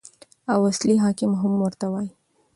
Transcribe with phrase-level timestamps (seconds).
[0.53, 2.11] او اصلي احکام هم ورته وايي.